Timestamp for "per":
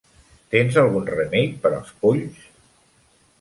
1.67-1.73